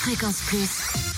[0.00, 1.09] Fréquence Plus.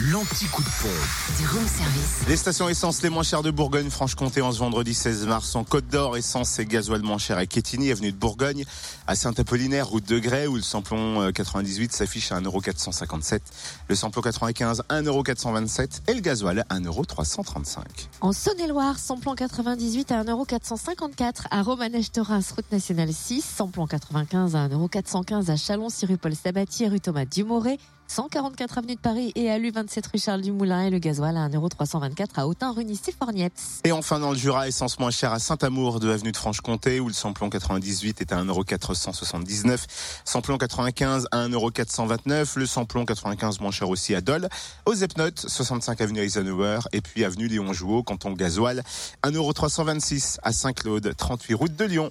[0.00, 1.40] L'anti-coup de pompe.
[1.40, 2.28] Du room service.
[2.28, 5.88] Les stations essence les moins chères de Bourgogne-Franche-Comté en ce vendredi 16 mars en Côte
[5.88, 8.64] d'Or, essence et gasoil moins cher à Quétigny, avenue de Bourgogne,
[9.08, 13.40] à Saint-Apollinaire, route de Grès, où le samplon 98 s'affiche à 1,457€,
[13.88, 17.80] le samplon 95 1,427€ et le gasoil à 1,335€.
[18.20, 25.50] En Saône-et-Loire, samplon 98 à 1,454€ à Romanèche-Thorens, route nationale 6, samplon 95 à 1,415€
[25.50, 30.18] à Chalon-sur-rue Paul Sabatier, rue Thomas Dumoré, 144 avenue de Paris et à l'U27 rue
[30.18, 33.80] Charles Dumoulin et le gasoil à 1,324€ à Autun rue Nice-Fornieps.
[33.84, 37.08] Et enfin dans le Jura, essence moins chère à Saint-Amour de avenue de Franche-Comté où
[37.08, 39.78] le samplon 98 est à 1,479€,
[40.24, 44.48] samplon 95 à 1,429€, le samplon 95 moins cher aussi à Dole,
[44.86, 48.82] aux Epnotes, 65 avenue Eisenhower et puis avenue Léon Jouot, canton gasoil,
[49.24, 52.10] 1,326€ à Saint-Claude, 38 route de Lyon.